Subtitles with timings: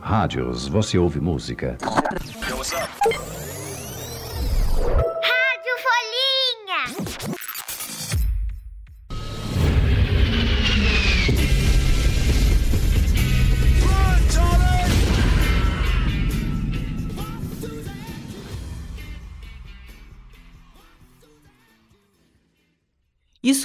[0.00, 1.76] Rádios, você ouve música.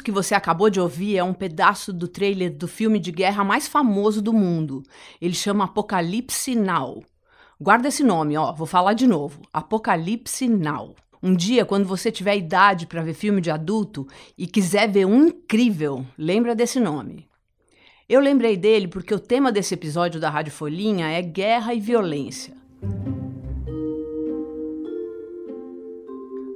[0.06, 3.68] Que você acabou de ouvir é um pedaço do trailer do filme de guerra mais
[3.68, 4.84] famoso do mundo.
[5.20, 7.04] Ele chama Apocalipse Now.
[7.60, 9.42] Guarda esse nome, ó, vou falar de novo.
[9.52, 10.94] Apocalipse Now.
[11.24, 15.26] Um dia, quando você tiver idade para ver filme de adulto e quiser ver um
[15.26, 17.28] incrível, lembra desse nome.
[18.08, 22.54] Eu lembrei dele porque o tema desse episódio da Rádio Folhinha é guerra e violência.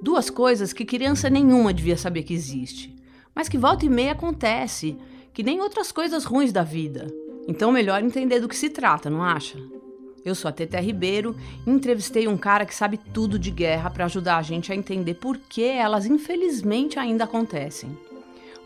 [0.04, 2.99] Duas coisas que criança nenhuma devia saber que existe
[3.34, 4.98] mas que volta e meia acontece,
[5.34, 7.08] que nem outras coisas ruins da vida.
[7.48, 9.58] Então, melhor entender do que se trata, não acha?
[10.24, 14.06] Eu sou a Tete Ribeiro e entrevistei um cara que sabe tudo de guerra para
[14.06, 17.98] ajudar a gente a entender por que elas infelizmente ainda acontecem.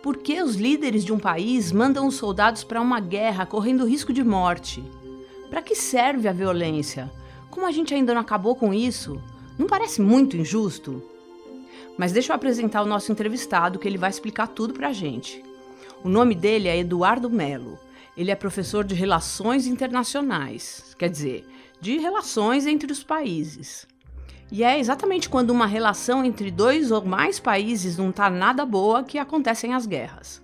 [0.01, 4.11] Por que os líderes de um país mandam os soldados para uma guerra correndo risco
[4.11, 4.83] de morte?
[5.49, 7.09] Para que serve a violência?
[7.49, 9.21] Como a gente ainda não acabou com isso?
[9.57, 11.01] Não parece muito injusto?
[11.97, 15.44] Mas deixa eu apresentar o nosso entrevistado, que ele vai explicar tudo para a gente.
[16.03, 17.80] O nome dele é Eduardo Melo.
[18.17, 21.45] Ele é professor de Relações Internacionais, quer dizer,
[21.80, 23.88] de relações entre os países.
[24.52, 29.03] E é exatamente quando uma relação entre dois ou mais países não está nada boa
[29.03, 30.44] que acontecem as guerras.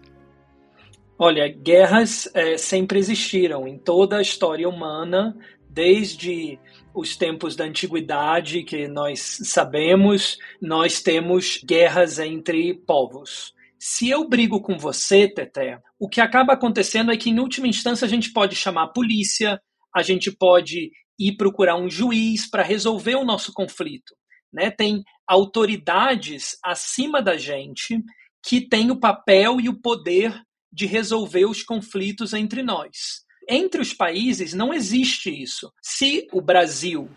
[1.17, 5.37] Olha, guerras é, sempre existiram em toda a história humana,
[5.69, 6.57] desde
[6.93, 13.53] os tempos da antiguidade que nós sabemos, nós temos guerras entre povos.
[13.77, 18.05] Se eu brigo com você, Teté, o que acaba acontecendo é que, em última instância,
[18.05, 19.59] a gente pode chamar a polícia,
[19.95, 24.15] a gente pode ir procurar um juiz para resolver o nosso conflito.
[24.51, 24.69] Né?
[24.71, 28.01] Tem autoridades acima da gente
[28.43, 30.41] que têm o papel e o poder
[30.71, 33.23] de resolver os conflitos entre nós.
[33.51, 35.73] Entre os países não existe isso.
[35.81, 37.09] Se o Brasil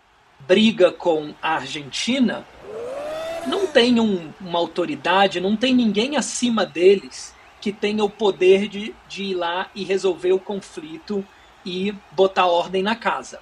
[0.47, 2.43] briga com a Argentina,
[3.47, 8.95] não tem um, uma autoridade, não tem ninguém acima deles que tenha o poder de,
[9.07, 11.25] de ir lá e resolver o conflito
[11.63, 13.39] e botar ordem na casa.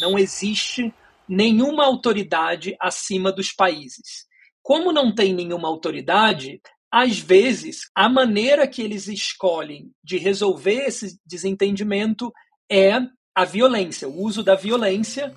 [0.00, 0.94] Não existe
[1.26, 4.26] nenhuma autoridade acima dos países.
[4.62, 6.60] Como não tem nenhuma autoridade,
[6.96, 12.32] às vezes, a maneira que eles escolhem de resolver esse desentendimento
[12.72, 12.94] é
[13.34, 15.30] a violência, o uso da violência,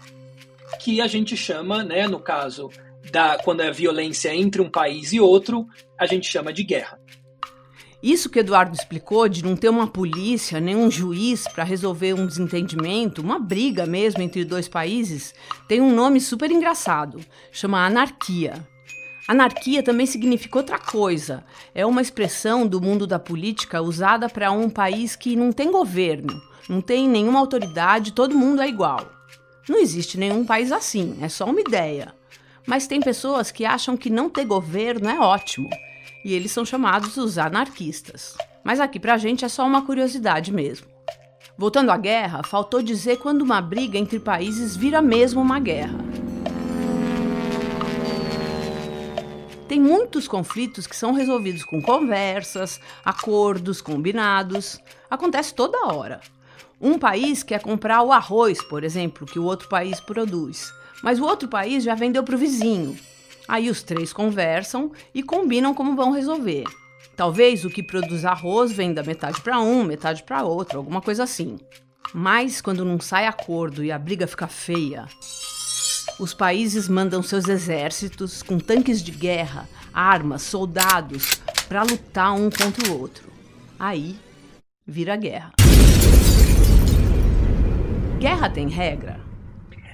[0.80, 2.70] que a gente chama, né, no caso,
[3.12, 5.68] da, quando é violência entre um país e outro,
[6.00, 6.98] a gente chama de guerra.
[8.02, 12.26] Isso que Eduardo explicou de não ter uma polícia nem um juiz para resolver um
[12.26, 15.34] desentendimento, uma briga mesmo entre dois países,
[15.68, 17.20] tem um nome super engraçado,
[17.52, 18.66] chama anarquia.
[19.30, 21.44] Anarquia também significa outra coisa.
[21.76, 26.42] É uma expressão do mundo da política usada para um país que não tem governo,
[26.68, 29.08] não tem nenhuma autoridade, todo mundo é igual.
[29.70, 32.12] Não existe nenhum país assim, é só uma ideia.
[32.66, 35.70] Mas tem pessoas que acham que não ter governo é ótimo,
[36.26, 38.36] e eles são chamados os anarquistas.
[38.64, 40.88] Mas aqui pra gente é só uma curiosidade mesmo.
[41.56, 46.09] Voltando à guerra, faltou dizer quando uma briga entre países vira mesmo uma guerra.
[49.70, 54.82] Tem muitos conflitos que são resolvidos com conversas, acordos, combinados.
[55.08, 56.22] Acontece toda hora.
[56.82, 61.24] Um país quer comprar o arroz, por exemplo, que o outro país produz, mas o
[61.24, 62.98] outro país já vendeu para o vizinho.
[63.48, 66.64] Aí os três conversam e combinam como vão resolver.
[67.16, 71.60] Talvez o que produz arroz venda metade para um, metade para outro, alguma coisa assim.
[72.12, 75.06] Mas quando não sai acordo e a briga fica feia,
[76.20, 81.36] os países mandam seus exércitos com tanques de guerra, armas, soldados
[81.68, 83.32] para lutar um contra o outro.
[83.80, 84.18] Aí
[84.86, 85.54] vira guerra.
[88.20, 89.22] Guerra tem regra?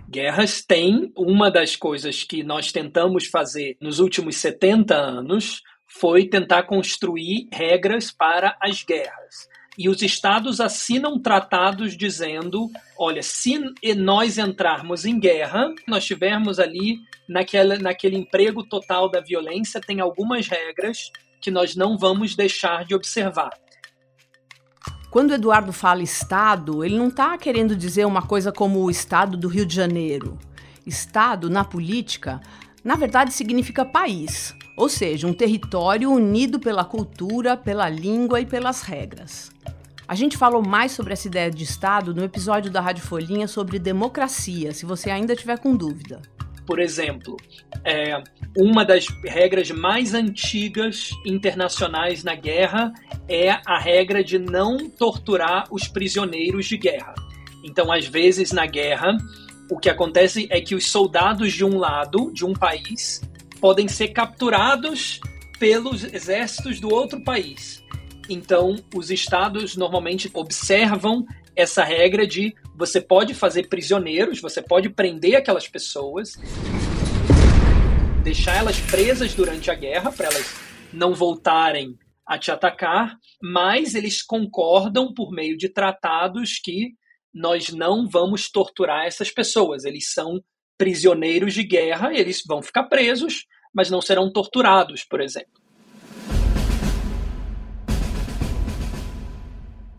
[0.10, 1.12] Guerras têm.
[1.16, 8.12] Uma das coisas que nós tentamos fazer nos últimos 70 anos foi tentar construir regras
[8.12, 13.60] para as guerras e os estados assinam tratados dizendo: olha, se
[13.96, 20.48] nós entrarmos em guerra, nós tivermos ali naquela, naquele emprego total da violência, tem algumas
[20.48, 21.12] regras
[21.42, 23.52] que nós não vamos deixar de observar.
[25.12, 29.48] Quando Eduardo fala Estado, ele não está querendo dizer uma coisa como o Estado do
[29.48, 30.38] Rio de Janeiro.
[30.86, 32.42] Estado, na política,
[32.84, 34.54] na verdade significa país.
[34.78, 39.50] ou seja, um território unido pela cultura, pela língua e pelas regras.
[40.08, 43.80] A gente falou mais sobre essa ideia de Estado no episódio da Rádio Folhinha sobre
[43.80, 46.22] democracia, se você ainda tiver com dúvida.
[46.64, 47.36] Por exemplo,
[47.84, 48.22] é,
[48.56, 52.94] uma das regras mais antigas internacionais na guerra
[53.28, 57.16] é a regra de não torturar os prisioneiros de guerra.
[57.64, 59.18] Então, às vezes, na guerra,
[59.72, 63.22] o que acontece é que os soldados de um lado, de um país,
[63.60, 65.20] podem ser capturados
[65.60, 67.85] pelos exércitos do outro país.
[68.30, 71.26] Então, os estados normalmente observam
[71.56, 76.34] essa regra de você pode fazer prisioneiros, você pode prender aquelas pessoas,
[78.24, 80.54] deixar elas presas durante a guerra para elas
[80.92, 86.94] não voltarem a te atacar, mas eles concordam por meio de tratados que
[87.34, 89.86] nós não vamos torturar essas pessoas.
[89.86, 90.42] Eles são
[90.78, 95.65] prisioneiros de guerra, eles vão ficar presos, mas não serão torturados, por exemplo.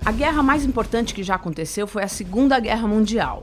[0.07, 3.43] A guerra mais importante que já aconteceu foi a Segunda Guerra Mundial.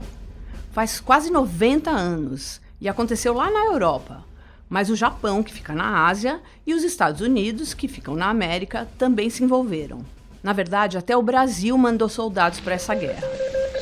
[0.71, 4.24] Faz quase 90 anos e aconteceu lá na Europa.
[4.69, 8.88] Mas o Japão, que fica na Ásia, e os Estados Unidos, que ficam na América,
[8.98, 10.06] também se envolveram.
[10.42, 13.27] Na verdade, até o Brasil mandou soldados para essa guerra.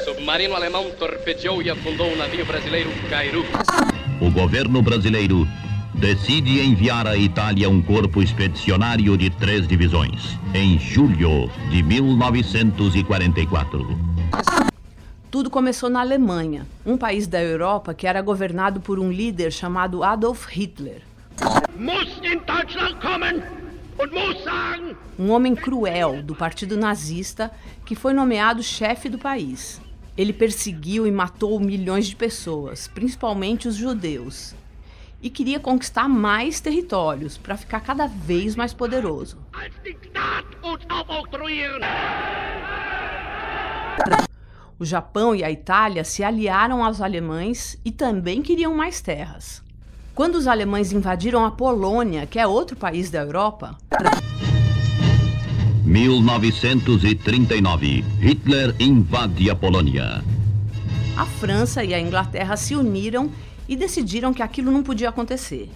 [0.03, 3.45] Submarino alemão torpedeou e afundou o navio brasileiro Cairu.
[4.19, 5.47] O governo brasileiro
[6.01, 13.85] decide enviar à Itália um corpo expedicionário de três divisões, em julho de 1944.
[15.29, 20.03] Tudo começou na Alemanha, um país da Europa que era governado por um líder chamado
[20.03, 21.03] Adolf Hitler.
[25.19, 27.51] Um homem cruel do Partido Nazista
[27.85, 29.79] que foi nomeado chefe do país.
[30.17, 34.55] Ele perseguiu e matou milhões de pessoas, principalmente os judeus,
[35.21, 39.37] e queria conquistar mais territórios para ficar cada vez mais poderoso.
[44.79, 49.61] O Japão e a Itália se aliaram aos alemães e também queriam mais terras.
[50.15, 53.77] Quando os alemães invadiram a Polônia, que é outro país da Europa,
[55.85, 58.03] 1939.
[58.19, 60.23] Hitler invade a Polônia.
[61.17, 63.29] A França e a Inglaterra se uniram
[63.71, 65.71] e decidiram que aquilo não podia acontecer.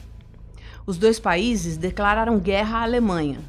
[0.85, 3.39] Os dois países declararam guerra à Alemanha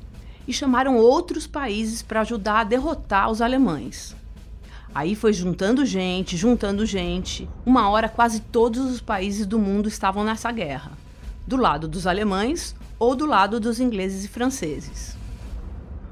[0.46, 4.14] e chamaram outros países para ajudar a derrotar os alemães.
[4.94, 7.48] Aí foi juntando gente, juntando gente.
[7.66, 10.92] Uma hora quase todos os países do mundo estavam nessa guerra,
[11.44, 15.16] do lado dos alemães ou do lado dos ingleses e franceses.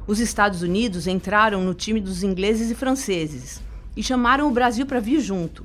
[0.09, 3.63] Os Estados Unidos entraram no time dos ingleses e franceses
[3.97, 5.65] e chamaram o Brasil para vir junto.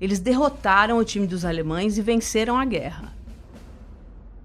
[0.00, 3.12] Eles derrotaram o time dos alemães e venceram a guerra.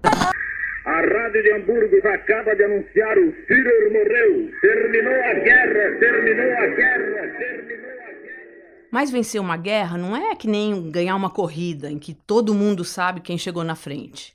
[0.04, 4.50] A Rádio de Hamburgo acaba de anunciar o Führer morreu.
[4.60, 8.44] Terminou a guerra, terminou a guerra, terminou a guerra.
[8.90, 12.84] Mas vencer uma guerra não é que nem ganhar uma corrida em que todo mundo
[12.84, 14.34] sabe quem chegou na frente.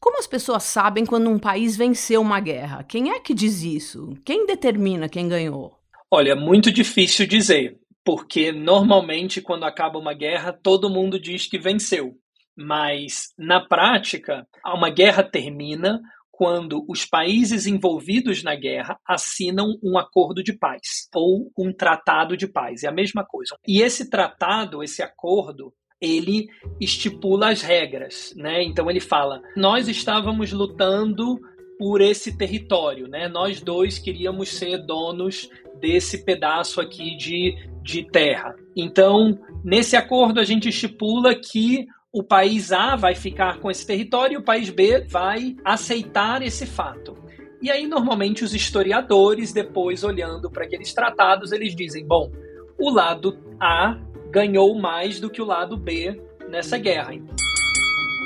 [0.00, 2.82] Como as pessoas sabem quando um país venceu uma guerra?
[2.82, 4.16] Quem é que diz isso?
[4.24, 5.78] Quem determina quem ganhou?
[6.10, 12.14] Olha, muito difícil dizer, porque normalmente quando acaba uma guerra, todo mundo diz que venceu.
[12.56, 16.00] Mas na prática, uma guerra termina
[16.30, 22.46] quando os países envolvidos na guerra assinam um acordo de paz ou um tratado de
[22.46, 22.82] paz.
[22.82, 23.56] É a mesma coisa.
[23.66, 26.48] E esse tratado, esse acordo, ele
[26.80, 28.62] estipula as regras, né?
[28.64, 31.38] Então ele fala: nós estávamos lutando
[31.82, 33.26] por esse território, né?
[33.26, 38.54] Nós dois queríamos ser donos desse pedaço aqui de, de terra.
[38.76, 44.34] Então, nesse acordo a gente estipula que o país A vai ficar com esse território
[44.34, 47.18] e o país B vai aceitar esse fato.
[47.60, 52.30] E aí, normalmente, os historiadores, depois olhando para aqueles tratados, eles dizem: bom,
[52.78, 53.98] o lado A
[54.30, 56.16] ganhou mais do que o lado B
[56.48, 57.12] nessa guerra.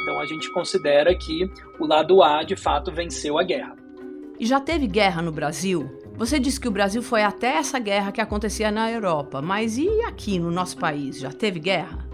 [0.07, 3.75] Então a gente considera que o lado A de fato venceu a guerra.
[4.39, 6.01] E já teve guerra no Brasil?
[6.15, 9.89] Você disse que o Brasil foi até essa guerra que acontecia na Europa, mas e
[10.03, 11.19] aqui no nosso país?
[11.19, 12.07] Já teve guerra?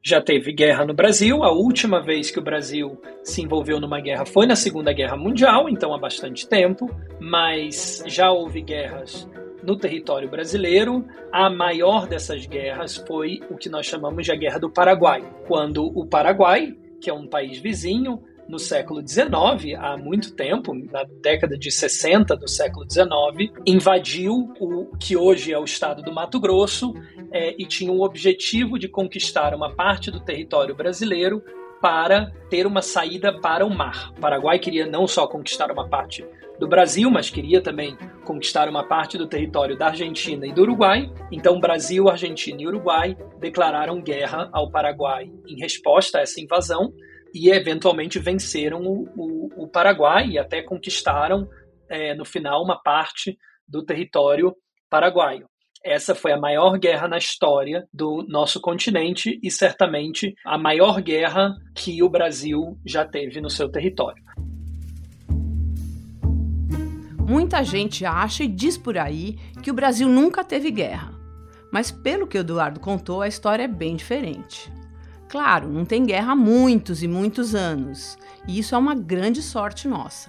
[0.00, 1.42] Já teve guerra no Brasil.
[1.42, 5.68] A última vez que o Brasil se envolveu numa guerra foi na Segunda Guerra Mundial,
[5.68, 6.88] então há bastante tempo.
[7.18, 9.28] Mas já houve guerras
[9.62, 11.04] no território brasileiro.
[11.32, 15.84] A maior dessas guerras foi o que nós chamamos de a Guerra do Paraguai, quando
[15.84, 21.56] o Paraguai, que é um país vizinho, no século XIX, há muito tempo, na década
[21.56, 26.92] de 60 do século XIX, invadiu o que hoje é o estado do Mato Grosso
[27.30, 31.42] é, e tinha o objetivo de conquistar uma parte do território brasileiro
[31.80, 34.12] para ter uma saída para o mar.
[34.16, 36.24] O Paraguai queria não só conquistar uma parte
[36.60, 41.10] do Brasil, mas queria também conquistar uma parte do território da Argentina e do Uruguai.
[41.32, 46.92] Então, Brasil, Argentina e Uruguai declararam guerra ao Paraguai em resposta a essa invasão
[47.34, 51.48] e eventualmente venceram o, o, o Paraguai e até conquistaram
[51.88, 54.54] é, no final uma parte do território
[54.90, 55.48] paraguaio.
[55.82, 61.54] Essa foi a maior guerra na história do nosso continente e certamente a maior guerra
[61.74, 64.22] que o Brasil já teve no seu território.
[67.30, 71.14] Muita gente acha e diz por aí que o Brasil nunca teve guerra.
[71.70, 74.68] Mas pelo que Eduardo contou, a história é bem diferente.
[75.28, 78.18] Claro, não tem guerra há muitos e muitos anos,
[78.48, 80.28] e isso é uma grande sorte nossa.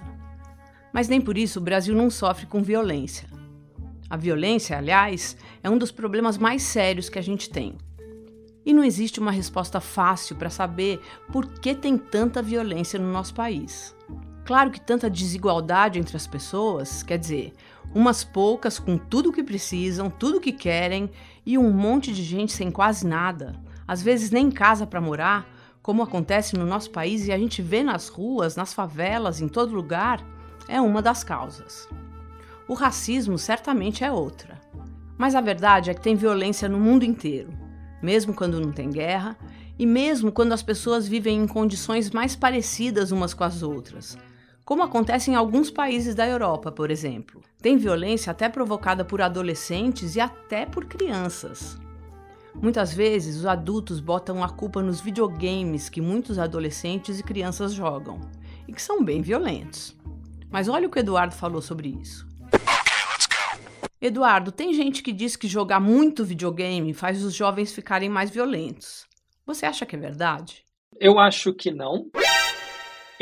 [0.92, 3.28] Mas nem por isso o Brasil não sofre com violência.
[4.08, 7.76] A violência, aliás, é um dos problemas mais sérios que a gente tem.
[8.64, 11.00] E não existe uma resposta fácil para saber
[11.32, 13.92] por que tem tanta violência no nosso país.
[14.44, 17.52] Claro que tanta desigualdade entre as pessoas, quer dizer,
[17.94, 21.10] umas poucas com tudo o que precisam, tudo o que querem,
[21.46, 23.54] e um monte de gente sem quase nada,
[23.86, 25.46] às vezes nem casa para morar,
[25.82, 29.74] como acontece no nosso país e a gente vê nas ruas, nas favelas, em todo
[29.74, 30.24] lugar,
[30.68, 31.88] é uma das causas.
[32.68, 34.60] O racismo certamente é outra.
[35.18, 37.52] Mas a verdade é que tem violência no mundo inteiro,
[38.02, 39.36] mesmo quando não tem guerra
[39.78, 44.16] e mesmo quando as pessoas vivem em condições mais parecidas umas com as outras,
[44.64, 47.42] como acontece em alguns países da Europa, por exemplo.
[47.60, 51.78] Tem violência até provocada por adolescentes e até por crianças.
[52.54, 58.20] Muitas vezes os adultos botam a culpa nos videogames que muitos adolescentes e crianças jogam,
[58.68, 59.96] e que são bem violentos.
[60.50, 62.26] Mas olha o que o Eduardo falou sobre isso.
[64.00, 69.06] Eduardo, tem gente que diz que jogar muito videogame faz os jovens ficarem mais violentos.
[69.46, 70.64] Você acha que é verdade?
[71.00, 72.10] Eu acho que não.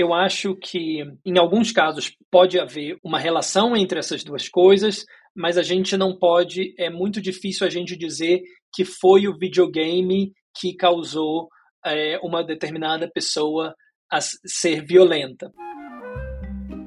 [0.01, 5.05] Eu acho que, em alguns casos, pode haver uma relação entre essas duas coisas,
[5.37, 8.41] mas a gente não pode, é muito difícil a gente dizer
[8.73, 11.51] que foi o videogame que causou
[11.85, 13.75] é, uma determinada pessoa
[14.11, 15.53] a ser violenta.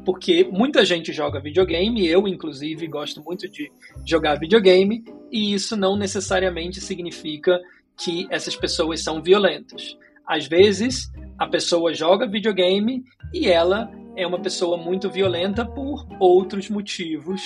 [0.03, 3.71] Porque muita gente joga videogame, eu inclusive gosto muito de
[4.07, 7.61] jogar videogame, e isso não necessariamente significa
[7.95, 9.95] que essas pessoas são violentas.
[10.25, 11.11] Às vezes,
[11.43, 17.41] a pessoa joga videogame e ela é uma pessoa muito violenta por outros motivos.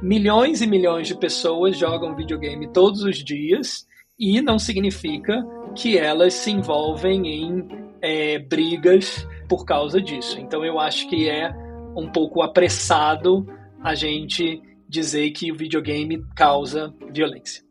[0.00, 3.84] Milhões e milhões de pessoas jogam videogame todos os dias
[4.16, 5.44] e não significa
[5.74, 7.68] que elas se envolvem em
[8.00, 10.38] é, brigas por causa disso.
[10.38, 11.52] Então eu acho que é
[11.96, 13.44] um pouco apressado
[13.82, 17.64] a gente dizer que o videogame causa violência.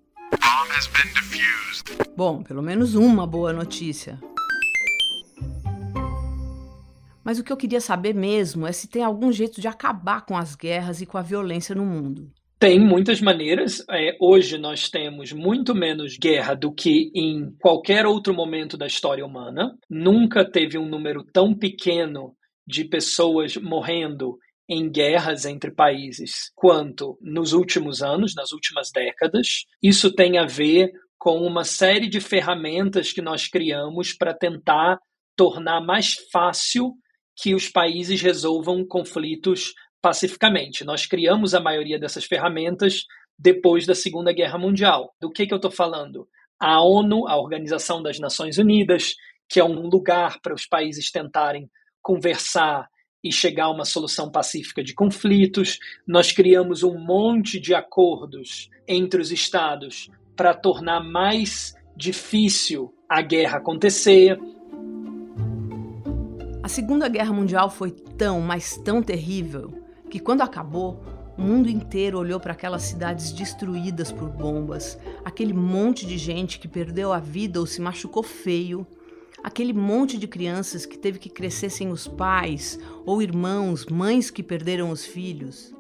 [2.18, 4.20] Bom, pelo menos uma boa notícia.
[7.24, 10.38] Mas o que eu queria saber mesmo é se tem algum jeito de acabar com
[10.38, 12.32] as guerras e com a violência no mundo.
[12.62, 13.84] Tem muitas maneiras.
[13.90, 19.26] É, hoje nós temos muito menos guerra do que em qualquer outro momento da história
[19.26, 19.76] humana.
[19.90, 22.36] Nunca teve um número tão pequeno
[22.68, 24.38] de pessoas morrendo
[24.70, 29.66] em guerras entre países quanto nos últimos anos, nas últimas décadas.
[29.82, 35.00] Isso tem a ver com uma série de ferramentas que nós criamos para tentar
[35.36, 36.94] tornar mais fácil
[37.36, 40.84] que os países resolvam conflitos pacificamente.
[40.84, 43.06] Nós criamos a maioria dessas ferramentas
[43.38, 45.14] depois da Segunda Guerra Mundial.
[45.20, 46.28] Do que, que eu estou falando?
[46.60, 49.16] A ONU, a Organização das Nações Unidas,
[49.50, 51.70] que é um lugar para os países tentarem
[52.02, 52.88] conversar
[53.24, 55.78] e chegar a uma solução pacífica de conflitos.
[56.08, 63.58] Nós criamos um monte de acordos entre os estados para tornar mais difícil a guerra
[63.58, 64.40] acontecer.
[66.64, 69.74] A Segunda Guerra Mundial foi tão, mas tão terrível
[70.12, 71.02] que quando acabou,
[71.36, 76.68] o mundo inteiro olhou para aquelas cidades destruídas por bombas, aquele monte de gente que
[76.68, 78.86] perdeu a vida ou se machucou feio,
[79.44, 82.78] aquele monte de crianças que teve que crescer sem os pais
[83.08, 85.74] ou irmãos, mães que perderam os filhos.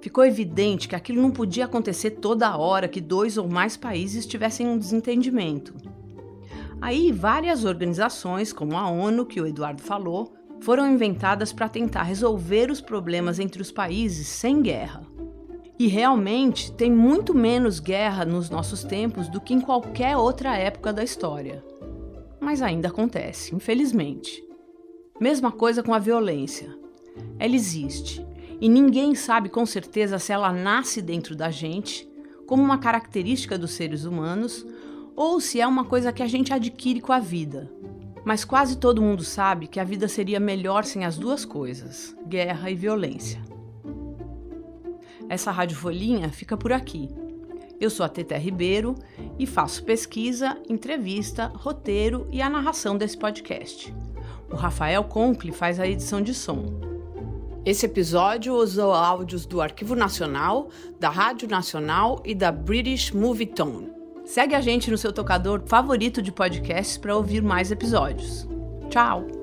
[0.00, 4.68] Ficou evidente que aquilo não podia acontecer toda hora que dois ou mais países tivessem
[4.68, 5.74] um desentendimento.
[6.80, 12.70] Aí, várias organizações, como a ONU, que o Eduardo falou, foram inventadas para tentar resolver
[12.70, 15.02] os problemas entre os países sem guerra.
[15.78, 20.92] E realmente tem muito menos guerra nos nossos tempos do que em qualquer outra época
[20.92, 21.64] da história.
[22.40, 24.42] Mas ainda acontece, infelizmente.
[25.20, 26.76] Mesma coisa com a violência.
[27.38, 28.24] Ela existe
[28.60, 32.08] e ninguém sabe com certeza se ela nasce dentro da gente,
[32.46, 34.66] como uma característica dos seres humanos,
[35.18, 37.68] ou se é uma coisa que a gente adquire com a vida.
[38.24, 42.70] Mas quase todo mundo sabe que a vida seria melhor sem as duas coisas: guerra
[42.70, 43.42] e violência.
[45.28, 47.08] Essa Rádio Folhinha fica por aqui.
[47.80, 48.94] Eu sou a Tete Ribeiro
[49.36, 53.92] e faço pesquisa, entrevista, roteiro e a narração desse podcast.
[54.48, 56.64] O Rafael Conkle faz a edição de som.
[57.64, 60.68] Esse episódio usou áudios do Arquivo Nacional,
[61.00, 63.97] da Rádio Nacional e da British Movie Tone.
[64.28, 68.46] Segue a gente no seu tocador favorito de podcasts para ouvir mais episódios.
[68.90, 69.37] Tchau!